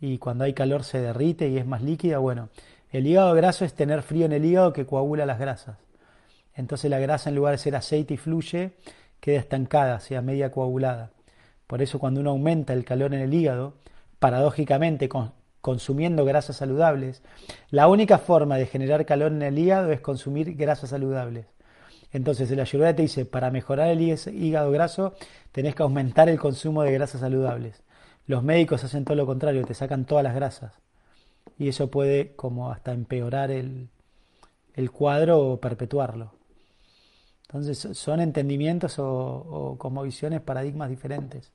[0.00, 2.18] y cuando hay calor se derrite y es más líquida?
[2.18, 2.48] Bueno,
[2.90, 5.76] el hígado graso es tener frío en el hígado que coagula las grasas.
[6.54, 8.72] Entonces la grasa en lugar de ser aceite y fluye,
[9.20, 11.10] queda estancada, sea media coagulada.
[11.66, 13.74] Por eso cuando uno aumenta el calor en el hígado,
[14.18, 15.08] paradójicamente
[15.60, 17.22] consumiendo grasas saludables.
[17.70, 21.46] La única forma de generar calor en el hígado es consumir grasas saludables.
[22.12, 25.14] Entonces el ayurveda te dice, para mejorar el hígado graso
[25.52, 27.82] tenés que aumentar el consumo de grasas saludables.
[28.26, 30.80] Los médicos hacen todo lo contrario, te sacan todas las grasas.
[31.58, 33.90] Y eso puede como hasta empeorar el,
[34.74, 36.39] el cuadro o perpetuarlo.
[37.52, 41.52] Entonces son entendimientos o, o como visiones, paradigmas diferentes.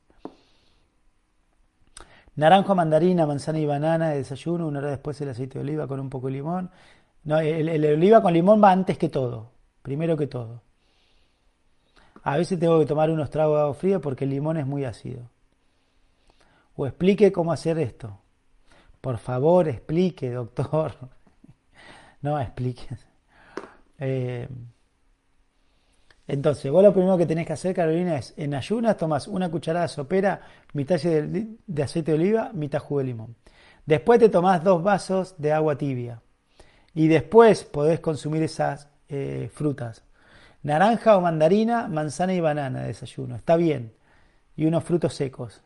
[2.34, 5.98] Naranjo, mandarina, manzana y banana de desayuno, una hora después el aceite de oliva con
[5.98, 6.70] un poco de limón.
[7.24, 10.60] No, el, el, oliva con limón va antes que todo, primero que todo.
[12.24, 14.84] A veces tengo que tomar unos tragos de agua fría porque el limón es muy
[14.84, 15.30] ácido.
[16.76, 18.18] O explique cómo hacer esto.
[19.00, 20.92] Por favor, explique, doctor.
[22.22, 22.88] No, explique.
[23.98, 24.48] Eh,
[26.28, 29.86] entonces, vos lo primero que tenés que hacer, Carolina, es en ayunas tomas una cucharada
[29.86, 30.40] sopera,
[30.72, 33.36] mitad de, aceite de oliva, mitad jugo de limón.
[33.84, 36.20] Después te tomás dos vasos de agua tibia.
[36.94, 40.02] Y después podés consumir esas eh, frutas.
[40.64, 43.36] Naranja o mandarina, manzana y banana de desayuno.
[43.36, 43.92] Está bien.
[44.56, 45.62] Y unos frutos secos.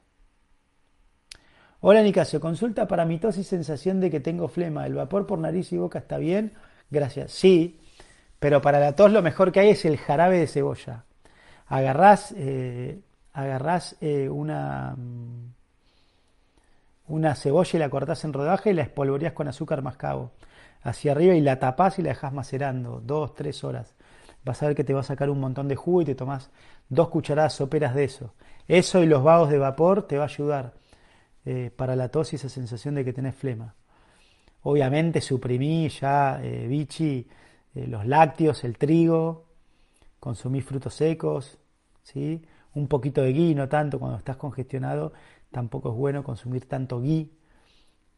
[1.81, 4.85] Hola Nicasio, consulta para mitosis, sensación de que tengo flema.
[4.87, 6.53] ¿El vapor por nariz y boca está bien?
[6.91, 7.33] Gracias.
[7.33, 7.80] Sí,
[8.41, 11.05] pero para la tos lo mejor que hay es el jarabe de cebolla.
[11.69, 13.01] agarrás, eh,
[14.01, 15.53] eh, una, mm,
[17.09, 20.33] una cebolla y la cortás en rodaje y la espolvoreás con azúcar mascabo
[20.83, 23.95] hacia arriba y la tapás y la dejás macerando dos, tres horas.
[24.45, 26.51] Vas a ver que te va a sacar un montón de jugo y te tomás
[26.89, 28.35] dos cucharadas soperas de eso.
[28.67, 30.73] Eso y los vagos de vapor te va a ayudar
[31.45, 33.75] eh, para la tos y esa sensación de que tenés flema.
[34.63, 37.27] Obviamente suprimí ya, eh, bichi,
[37.75, 39.47] eh, los lácteos, el trigo,
[40.19, 41.59] consumí frutos secos,
[42.03, 42.43] ¿sí?
[42.75, 45.13] un poquito de gui, no tanto cuando estás congestionado,
[45.51, 47.33] tampoco es bueno consumir tanto gui,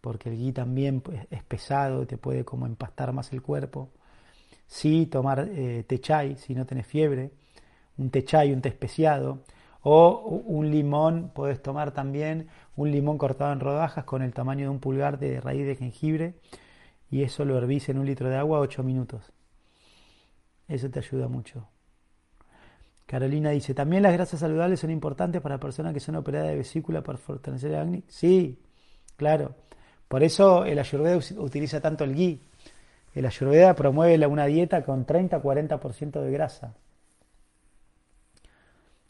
[0.01, 3.91] porque el gui también pues, es pesado, te puede como empastar más el cuerpo.
[4.67, 7.31] Sí, tomar eh, té chai si no tenés fiebre,
[7.99, 9.45] un té chai, un té especiado,
[9.83, 14.69] o un limón, puedes tomar también un limón cortado en rodajas con el tamaño de
[14.71, 16.35] un pulgar de raíz de jengibre
[17.11, 19.33] y eso lo hervís en un litro de agua 8 minutos.
[20.73, 21.69] Eso te ayuda mucho.
[23.05, 27.03] Carolina dice, ¿también las grasas saludables son importantes para personas que son operadas de vesícula
[27.03, 28.03] para fortalecer el acné?
[28.09, 28.59] Sí,
[29.17, 29.55] claro.
[30.09, 32.41] Por eso el ayurveda utiliza tanto el ghee.
[33.15, 36.75] El ayurveda promueve una dieta con 30-40% de grasa.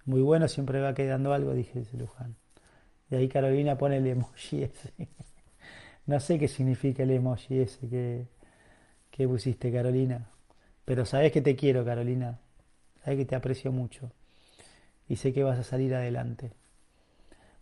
[0.05, 2.35] Muy bueno, siempre va quedando algo, dije Luján.
[3.09, 4.93] Y ahí Carolina pone el emoji ese.
[6.07, 8.27] No sé qué significa el emoji ese que,
[9.13, 10.27] que pusiste, Carolina.
[10.85, 12.39] Pero sabes que te quiero, Carolina.
[13.05, 14.11] Sabes que te aprecio mucho.
[15.09, 16.53] Y sé que vas a salir adelante.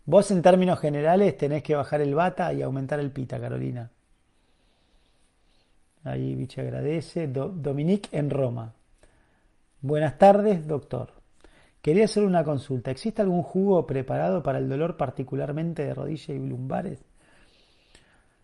[0.04, 3.90] Vos en términos generales tenés que bajar el bata y aumentar el pita, Carolina.
[6.04, 7.28] Ahí Vichy agradece.
[7.28, 8.72] Dominique en Roma.
[9.82, 11.12] Buenas tardes, doctor.
[11.82, 12.90] Quería hacer una consulta.
[12.90, 16.98] ¿Existe algún jugo preparado para el dolor particularmente de rodilla y lumbares?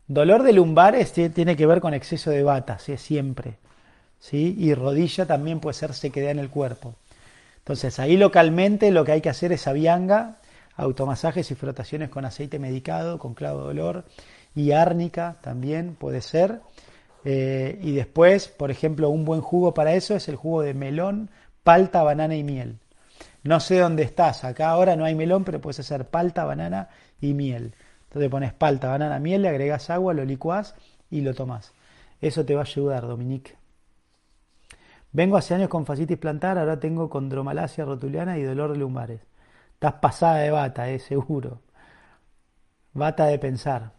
[0.09, 2.97] Dolor de lumbares tiene que ver con exceso de bata, ¿sí?
[2.97, 3.59] siempre.
[4.19, 4.55] ¿Sí?
[4.59, 6.95] Y rodilla también puede ser sequedad en el cuerpo.
[7.59, 10.37] Entonces ahí localmente lo que hay que hacer es avianga
[10.77, 14.05] automasajes y frotaciones con aceite medicado, con clavo de olor
[14.55, 16.61] y árnica también puede ser.
[17.25, 21.31] Eh, y después, por ejemplo, un buen jugo para eso es el jugo de melón,
[21.65, 22.79] palta, banana y miel.
[23.43, 26.89] No sé dónde estás, acá ahora no hay melón, pero puedes hacer palta, banana
[27.21, 27.75] y miel.
[28.05, 30.75] Entonces pones palta, banana, miel, le agregas agua, lo licuás
[31.11, 31.73] y lo tomás.
[32.21, 33.57] Eso te va a ayudar, Dominique.
[35.17, 39.23] Vengo hace años con fascitis plantar, ahora tengo condromalacia rotuliana y dolor de lumbares.
[39.73, 41.63] Estás pasada de bata, eh, seguro.
[42.93, 43.93] Bata de pensar.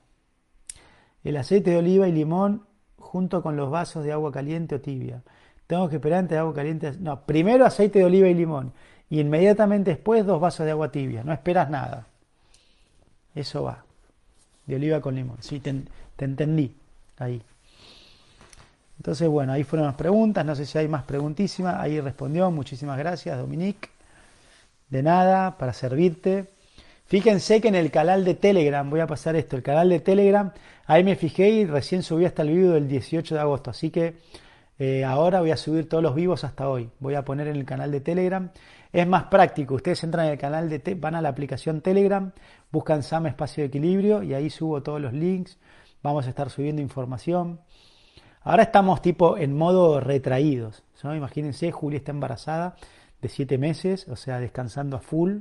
[1.23, 2.67] El aceite de oliva y limón
[2.99, 5.23] junto con los vasos de agua caliente o tibia.
[5.65, 6.93] Tengo que esperar antes de agua caliente.
[6.99, 8.73] No, primero aceite de oliva y limón.
[9.10, 11.23] Y inmediatamente después dos vasos de agua tibia.
[11.23, 12.06] No esperas nada.
[13.34, 13.86] Eso va.
[14.67, 15.38] De oliva con limón.
[15.39, 15.82] Sí, te,
[16.15, 16.77] te entendí.
[17.17, 17.41] Ahí.
[18.98, 20.46] Entonces, bueno, ahí fueron las preguntas.
[20.46, 21.76] No sé si hay más preguntísimas.
[21.80, 22.50] Ahí respondió.
[22.52, 23.90] Muchísimas gracias, Dominique.
[24.90, 26.48] De nada, para servirte.
[27.08, 30.52] Fíjense que en el canal de Telegram, voy a pasar esto, el canal de Telegram,
[30.88, 34.16] ahí me fijé y recién subí hasta el vivo del 18 de agosto, así que
[34.78, 36.90] eh, ahora voy a subir todos los vivos hasta hoy.
[37.00, 38.50] Voy a poner en el canal de Telegram.
[38.92, 42.34] Es más práctico, ustedes entran en el canal de, van a la aplicación Telegram,
[42.72, 45.58] buscan SAM Espacio de Equilibrio y ahí subo todos los links.
[46.04, 47.62] Vamos a estar subiendo información.
[48.41, 50.84] Ahora estamos tipo en modo retraídos.
[51.04, 51.15] ¿no?
[51.15, 52.76] Imagínense, Julia está embarazada
[53.21, 55.39] de siete meses, o sea, descansando a full.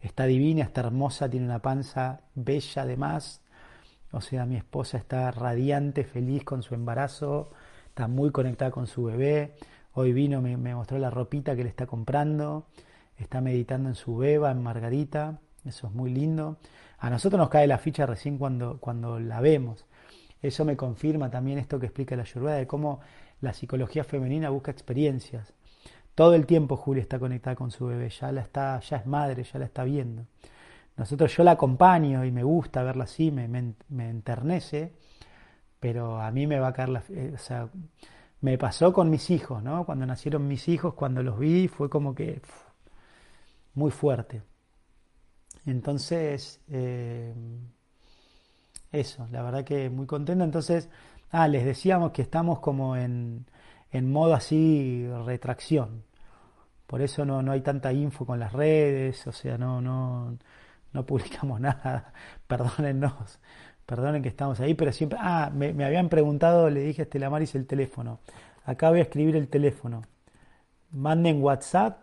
[0.00, 3.40] Está divina, está hermosa, tiene una panza bella además.
[4.12, 7.50] O sea, mi esposa está radiante, feliz con su embarazo,
[7.88, 9.56] está muy conectada con su bebé.
[9.94, 12.66] Hoy vino, me, mostró la ropita que le está comprando.
[13.18, 15.38] Está meditando en su beba, en Margarita.
[15.64, 16.58] Eso es muy lindo.
[16.98, 19.86] A nosotros nos cae la ficha recién cuando, cuando la vemos.
[20.42, 23.00] Eso me confirma también esto que explica la Ayurveda de cómo
[23.40, 25.52] la psicología femenina busca experiencias.
[26.14, 29.44] Todo el tiempo Julia está conectada con su bebé, ya la está, ya es madre,
[29.44, 30.26] ya la está viendo.
[30.96, 34.94] Nosotros yo la acompaño y me gusta verla así, me, me, enternece,
[35.78, 37.02] pero a mí me va a caer la...
[37.10, 37.68] Eh, o sea,
[38.40, 39.84] me pasó con mis hijos, ¿no?
[39.84, 42.40] Cuando nacieron mis hijos, cuando los vi, fue como que
[43.74, 44.42] muy fuerte.
[45.66, 47.34] Entonces, eh,
[49.00, 50.44] eso, la verdad que muy contento.
[50.44, 50.88] Entonces,
[51.30, 53.46] ah, les decíamos que estamos como en,
[53.92, 56.04] en modo así retracción.
[56.86, 60.36] Por eso no, no hay tanta info con las redes, o sea, no, no,
[60.92, 62.12] no publicamos nada.
[62.46, 63.40] Perdónennos,
[63.86, 65.18] perdonen que estamos ahí, pero siempre.
[65.20, 68.20] Ah, me, habían preguntado, le dije a Estela Maris el teléfono.
[68.64, 70.02] Acá voy a escribir el teléfono.
[70.90, 72.00] Manden WhatsApp,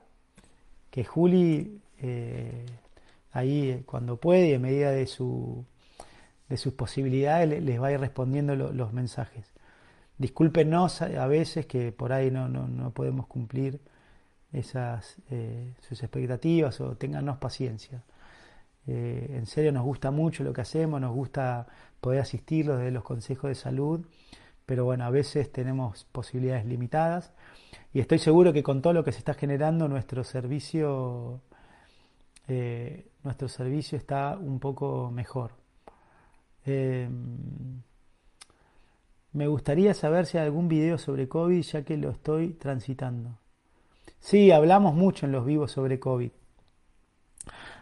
[0.90, 2.66] que Juli eh,
[3.32, 5.66] ahí eh, cuando puede y a medida de, su,
[6.54, 9.52] de sus posibilidades les va a ir respondiendo los mensajes.
[10.20, 13.80] Discúlpenos a veces que por ahí no, no, no podemos cumplir
[14.52, 18.04] esas eh, sus expectativas o téngannos paciencia.
[18.86, 21.66] Eh, en serio nos gusta mucho lo que hacemos, nos gusta
[22.00, 24.06] poder asistirlos desde los consejos de salud,
[24.68, 27.34] pero bueno, a veces tenemos posibilidades limitadas
[27.94, 31.42] y estoy seguro que con todo lo que se está generando nuestro servicio,
[32.48, 35.62] eh, nuestro servicio está un poco mejor.
[36.65, 36.97] Me
[39.47, 43.38] gustaría saber si hay algún video sobre COVID ya que lo estoy transitando.
[44.19, 46.32] Sí, hablamos mucho en los vivos sobre COVID.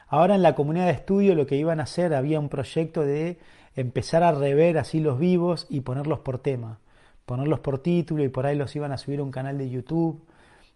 [0.08, 3.38] Ahora en la comunidad de estudio lo que iban a hacer, había un proyecto de
[3.76, 6.80] empezar a rever así los vivos y ponerlos por tema,
[7.26, 10.22] ponerlos por título y por ahí los iban a subir a un canal de YouTube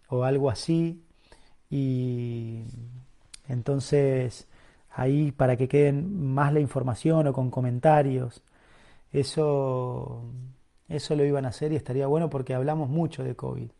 [0.08, 1.02] o algo así.
[1.68, 2.62] Y
[3.48, 4.46] entonces
[4.96, 8.42] ahí para que queden más la información o con comentarios,
[9.12, 10.22] eso,
[10.88, 13.70] eso lo iban a hacer y estaría bueno porque hablamos mucho de COVID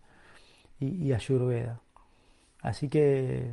[0.81, 1.81] y, Ayurveda.
[2.61, 3.50] Así que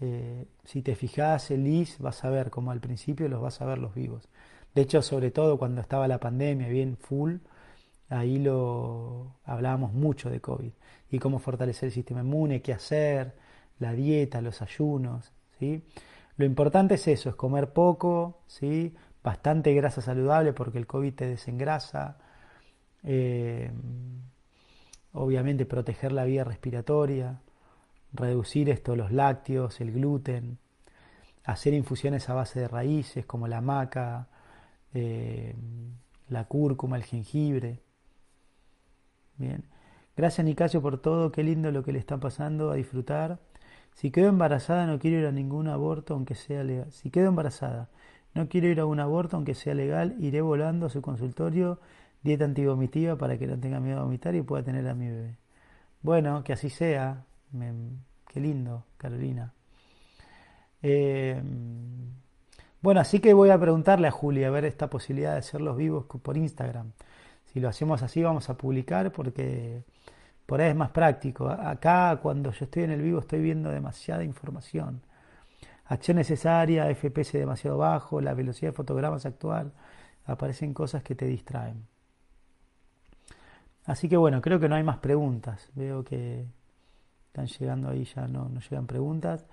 [0.00, 3.78] eh, si te fijas, Elis, vas a ver como al principio los vas a ver
[3.78, 4.28] los vivos.
[4.72, 7.36] De hecho, sobre todo cuando estaba la pandemia bien full,
[8.08, 10.70] ahí lo hablábamos mucho de COVID
[11.10, 13.34] y cómo fortalecer el sistema inmune, qué hacer,
[13.80, 15.32] la dieta, los ayunos,
[16.36, 18.94] Lo importante es eso, es comer poco, ¿sí?
[19.22, 22.18] Bastante grasa saludable porque el COVID te desengrasa.
[23.04, 23.70] Eh,
[25.12, 27.40] obviamente proteger la vía respiratoria,
[28.12, 30.58] reducir esto, los lácteos, el gluten,
[31.44, 34.28] hacer infusiones a base de raíces como la maca,
[34.92, 35.54] eh,
[36.28, 37.80] la cúrcuma, el jengibre.
[39.36, 39.64] Bien.
[40.16, 43.40] Gracias Nicasio por todo, qué lindo lo que le está pasando, a disfrutar.
[43.94, 46.92] Si quedo embarazada no quiero ir a ningún aborto aunque sea legal.
[46.92, 47.88] Si quedo embarazada
[48.34, 51.80] no quiero ir a un aborto aunque sea legal, iré volando a su consultorio
[52.22, 55.36] dieta antivomitiva para que no tenga miedo a vomitar y pueda tener a mi bebé.
[56.02, 57.24] Bueno, que así sea.
[58.28, 59.52] qué lindo, Carolina.
[60.82, 61.40] Eh,
[62.82, 66.04] bueno, así que voy a preguntarle a Julia a ver esta posibilidad de hacerlos vivos
[66.04, 66.92] por Instagram.
[67.46, 69.84] Si lo hacemos así, vamos a publicar porque
[70.46, 71.48] por ahí es más práctico.
[71.48, 75.02] Acá, cuando yo estoy en el vivo, estoy viendo demasiada información.
[75.86, 79.72] Acción necesaria, FPS demasiado bajo, la velocidad de fotogramas actual.
[80.26, 81.86] Aparecen cosas que te distraen.
[83.84, 85.68] Así que bueno, creo que no hay más preguntas.
[85.74, 86.46] Veo que
[87.26, 89.46] están llegando ahí, ya no, no llegan preguntas.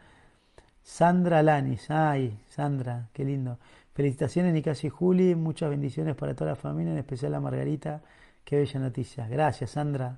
[0.84, 3.60] Sandra Lanis, ay, Sandra, qué lindo.
[3.94, 8.02] Felicitaciones Nicasio y Juli, muchas bendiciones para toda la familia, en especial a Margarita.
[8.46, 9.28] Qué bella noticia.
[9.28, 10.18] Gracias, Sandra.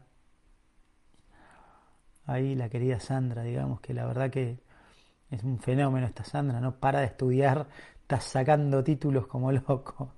[2.25, 4.59] Ahí la querida Sandra, digamos que la verdad que
[5.29, 7.67] es un fenómeno esta Sandra, no para de estudiar,
[8.01, 10.13] está sacando títulos como loco.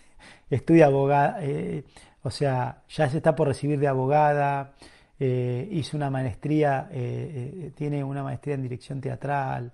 [0.50, 1.84] Estudia abogada, eh,
[2.22, 4.74] o sea, ya se está por recibir de abogada,
[5.22, 9.70] eh, hizo una maestría, eh, eh, tiene una maestría en dirección teatral,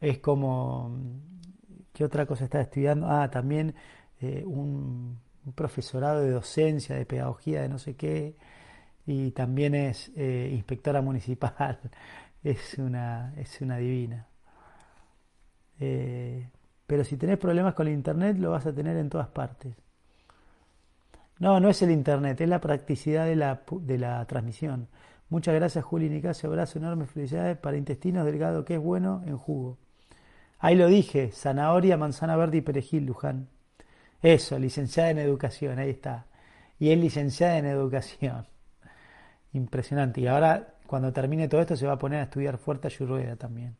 [0.00, 0.96] es como,
[1.92, 3.08] ¿qué otra cosa está estudiando?
[3.10, 3.74] Ah, también
[4.44, 5.18] un,
[5.54, 8.36] profesorado de docencia, de pedagogía, de no sé qué,
[9.06, 11.78] y también es inspectora municipal,
[12.44, 14.26] es una, es una divina.
[16.86, 19.74] pero si tenés problemas con el internet, lo vas a tener en todas partes.
[21.38, 24.88] No, no es el internet, es la practicidad de la, de la transmisión.
[25.28, 26.48] Muchas gracias, Juli Nicasio.
[26.48, 29.76] Abrazo enorme, felicidades para intestinos delgado, que es bueno en jugo.
[30.58, 33.48] Ahí lo dije, zanahoria, manzana verde y perejil, Luján.
[34.22, 36.26] Eso, licenciada en educación, ahí está.
[36.78, 38.46] Y es licenciada en educación.
[39.56, 40.20] Impresionante.
[40.20, 43.76] Y ahora, cuando termine todo esto, se va a poner a estudiar fuerte Ayurveda también.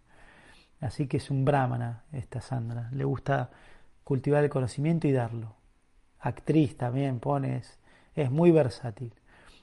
[0.81, 2.89] Así que es un brahmana esta Sandra.
[2.93, 3.51] Le gusta
[4.05, 5.57] cultivar el conocimiento y darlo
[6.27, 7.79] actriz también pones,
[8.15, 9.13] es muy versátil.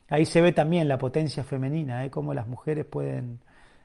[0.09, 2.09] Ahí se ve también la potencia femenina, ¿eh?
[2.11, 3.39] cómo las mujeres pueden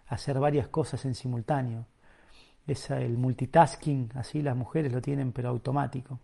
[0.06, 1.86] hacer varias cosas en simultáneo.
[2.66, 6.20] Es el multitasking, así las mujeres lo tienen, pero automático.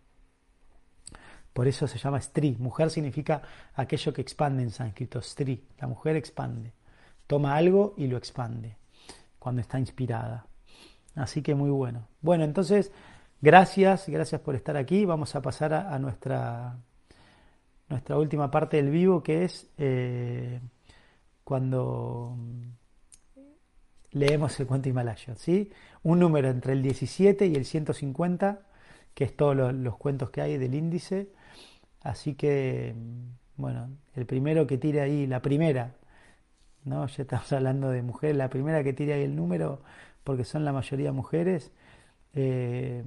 [1.54, 2.56] Por eso se llama stri.
[2.58, 3.40] Mujer significa
[3.74, 5.22] aquello que expande en sánscrito.
[5.22, 5.64] Stri.
[5.78, 6.74] La mujer expande.
[7.26, 8.76] Toma algo y lo expande
[9.38, 10.46] cuando está inspirada.
[11.14, 12.08] Así que muy bueno.
[12.20, 12.92] Bueno, entonces
[13.44, 15.04] Gracias, gracias por estar aquí.
[15.04, 16.78] Vamos a pasar a, nuestra,
[17.90, 20.60] nuestra última parte del vivo, que es eh,
[21.44, 22.34] cuando
[24.12, 25.34] leemos el cuento Himalaya.
[25.36, 25.70] ¿sí?
[26.04, 28.60] Un número entre el 17 y el 150,
[29.12, 31.28] que es todos los, cuentos que hay del índice.
[32.04, 32.94] Así que,
[33.56, 35.94] bueno, el primero que tire ahí, la primera,
[36.84, 37.06] ¿no?
[37.06, 39.80] Ya estamos hablando de mujeres, la primera que tire ahí el número,
[40.22, 41.72] porque son la mayoría mujeres,
[42.34, 43.02] eh,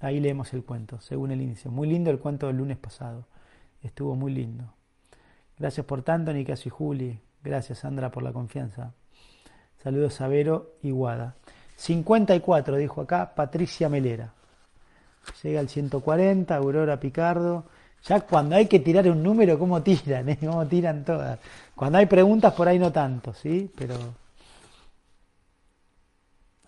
[0.00, 1.70] ahí leemos el cuento, según el inicio.
[1.70, 3.26] Muy lindo el cuento del lunes pasado.
[3.80, 4.74] Estuvo muy lindo.
[5.56, 7.20] Gracias por tanto, Nicasio y Juli.
[7.44, 8.92] Gracias Sandra por la confianza.
[9.76, 11.36] Saludos a Vero y Guada.
[11.76, 14.34] 54, dijo acá Patricia Melera.
[15.42, 17.64] Llega al 140, Aurora Picardo.
[18.04, 20.28] Ya cuando hay que tirar un número, ¿cómo tiran?
[20.28, 20.38] Eh?
[20.40, 21.38] ¿Cómo tiran todas?
[21.74, 23.70] Cuando hay preguntas, por ahí no tanto, ¿sí?
[23.76, 23.94] Pero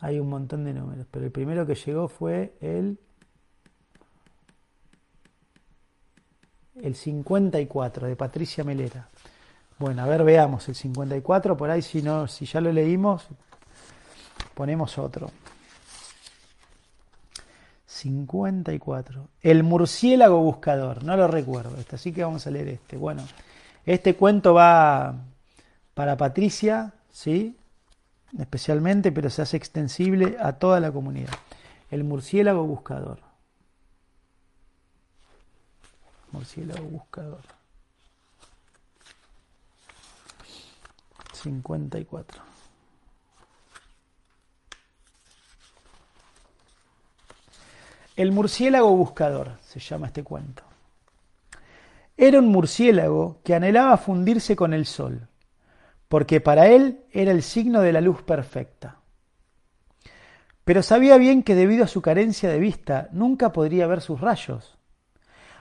[0.00, 1.07] hay un montón de números.
[1.11, 2.98] Pero el primero que llegó fue el,
[6.76, 9.09] el 54 de Patricia Melera.
[9.78, 11.57] Bueno, a ver, veamos el 54.
[11.57, 13.26] Por ahí, si, no, si ya lo leímos,
[14.55, 15.30] ponemos otro.
[17.95, 19.28] 54.
[19.40, 22.97] El murciélago buscador, no lo recuerdo, este, así que vamos a leer este.
[22.97, 23.22] Bueno,
[23.86, 25.14] este cuento va
[25.95, 27.57] para Patricia, ¿sí?
[28.36, 31.34] Especialmente, pero se hace extensible a toda la comunidad.
[31.88, 33.20] El murciélago buscador.
[36.32, 37.42] Murciélago buscador.
[41.32, 42.53] 54.
[48.17, 50.62] El murciélago buscador se llama este cuento.
[52.17, 55.27] Era un murciélago que anhelaba fundirse con el sol,
[56.07, 58.99] porque para él era el signo de la luz perfecta.
[60.65, 64.79] Pero sabía bien que debido a su carencia de vista nunca podría ver sus rayos,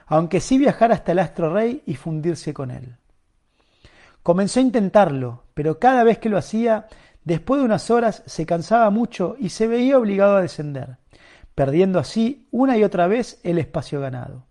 [0.06, 2.94] aunque sí viajar hasta el astro rey y fundirse con él.
[4.22, 6.86] Comenzó a intentarlo, pero cada vez que lo hacía,
[7.24, 10.98] después de unas horas se cansaba mucho y se veía obligado a descender
[11.54, 14.44] perdiendo así una y otra vez el espacio ganado.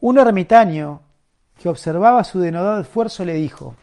[0.00, 1.02] Un ermitaño
[1.60, 3.74] que observaba su denodado esfuerzo le dijo,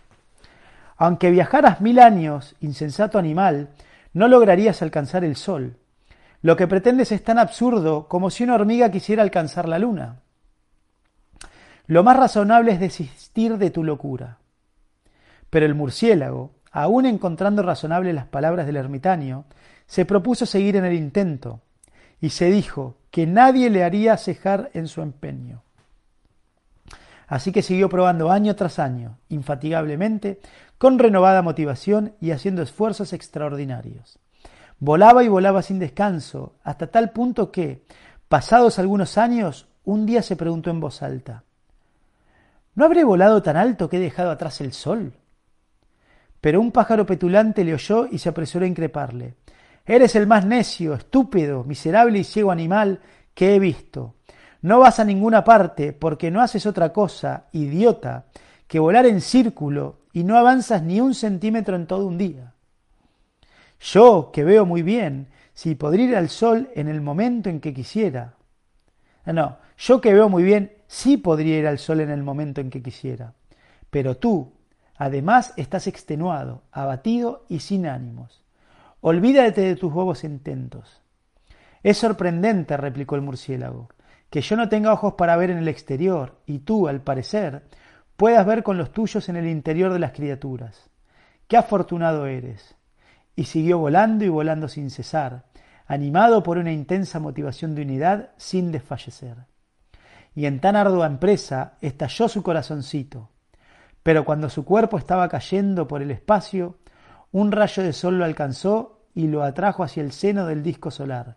[0.98, 3.70] aunque viajaras mil años, insensato animal,
[4.14, 5.78] no lograrías alcanzar el sol.
[6.42, 10.22] Lo que pretendes es tan absurdo como si una hormiga quisiera alcanzar la luna.
[11.86, 14.40] Lo más razonable es desistir de tu locura.
[15.50, 19.46] Pero el murciélago, aun encontrando razonables las palabras del ermitaño,
[19.86, 21.62] se propuso seguir en el intento,
[22.22, 25.64] y se dijo que nadie le haría cejar en su empeño.
[27.28, 30.40] Así que siguió probando año tras año, infatigablemente,
[30.78, 34.20] con renovada motivación y haciendo esfuerzos extraordinarios.
[34.80, 37.84] Volaba y volaba sin descanso, hasta tal punto que,
[38.30, 41.44] pasados algunos años, un día se preguntó en voz alta,
[42.76, 45.14] ¿No habré volado tan alto que he dejado atrás el sol?
[46.40, 49.34] Pero un pájaro petulante le oyó y se apresuró a increparle.
[49.88, 53.00] Eres el más necio, estúpido, miserable y ciego animal
[53.34, 54.16] que he visto.
[54.62, 58.26] No vas a ninguna parte porque no haces otra cosa, idiota,
[58.68, 62.54] que volar en círculo y no avanzas ni un centímetro en todo un día.
[63.80, 67.74] Yo, que veo muy bien, si podría ir al sol en el momento en que
[67.74, 68.34] quisiera.
[69.26, 72.70] No, yo que veo muy bien, sí podría ir al sol en el momento en
[72.70, 73.36] que quisiera.
[73.90, 74.52] Pero tú,
[74.98, 78.47] además, estás extenuado, abatido y sin ánimos.
[79.02, 81.02] Olvídate de tus bobos intentos.
[81.84, 83.90] Es sorprendente, replicó el murciélago,
[84.30, 87.68] que yo no tenga ojos para ver en el exterior y tú, al parecer,
[88.16, 90.90] puedas ver con los tuyos en el interior de las criaturas.
[91.48, 92.76] Qué afortunado eres.
[93.36, 95.46] Y siguió volando y volando sin cesar,
[95.86, 99.46] animado por una intensa motivación de unidad sin desfallecer.
[100.36, 103.30] Y en tan ardua empresa estalló su corazoncito.
[104.02, 106.78] Pero cuando su cuerpo estaba cayendo por el espacio,
[107.38, 111.36] un rayo de sol lo alcanzó y lo atrajo hacia el seno del disco solar,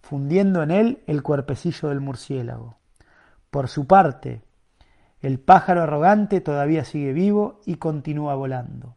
[0.00, 2.76] fundiendo en él el cuerpecillo del murciélago.
[3.50, 4.40] Por su parte,
[5.20, 8.96] el pájaro arrogante todavía sigue vivo y continúa volando,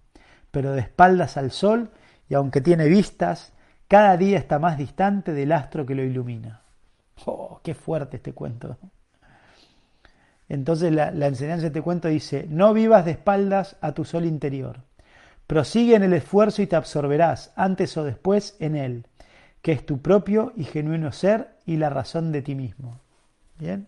[0.49, 1.91] pero de espaldas al sol
[2.29, 3.51] y aunque tiene vistas,
[3.89, 6.61] cada día está más distante del astro que lo ilumina.
[7.25, 8.77] ¡Oh, qué fuerte este cuento!
[10.47, 14.79] Entonces la, enseñanza de este cuento dice, no vivas de espaldas a tu sol interior
[15.47, 19.07] Prosigue en el esfuerzo y te absorberás, antes o después, en él,
[19.61, 22.99] que es tu propio y genuino ser y la razón de ti mismo.
[23.59, 23.87] ¿Bien?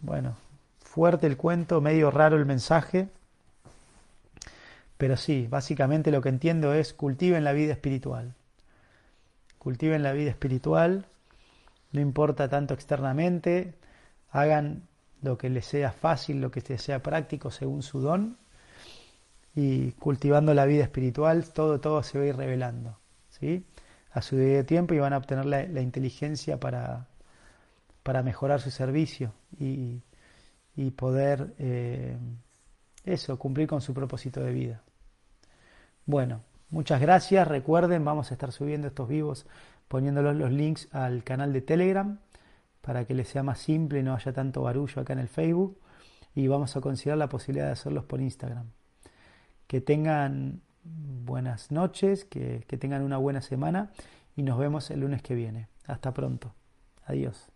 [0.00, 0.36] Bueno,
[0.80, 3.08] fuerte el cuento, medio raro el mensaje,
[4.96, 8.34] pero sí, básicamente lo que entiendo es cultiven la vida espiritual.
[9.58, 11.06] Cultiven la vida espiritual,
[11.90, 13.74] no importa tanto externamente,
[14.30, 14.82] hagan
[15.22, 18.36] lo que les sea fácil, lo que les sea práctico según su don
[19.54, 22.98] y cultivando la vida espiritual, todo, todo se va a ir revelando,
[23.30, 23.64] ¿sí?
[24.10, 27.08] A su debido tiempo y van a obtener la, inteligencia para,
[28.02, 30.02] para mejorar su servicio y,
[30.76, 32.16] y poder, eh,
[33.04, 34.82] eso, cumplir con su propósito de vida.
[36.06, 37.46] Bueno, muchas gracias.
[37.48, 39.46] Recuerden, vamos a estar subiendo estos vivos,
[39.88, 42.18] poniéndolos los links al canal de Telegram
[42.80, 45.78] para que les sea más simple y no haya tanto barullo acá en el Facebook.
[46.36, 48.66] y vamos a considerar la posibilidad de hacerlos por Instagram.
[49.66, 53.90] Que tengan buenas noches, que, que tengan una buena semana
[54.36, 55.68] y nos vemos el lunes que viene.
[55.86, 56.54] Hasta pronto.
[57.06, 57.53] Adiós.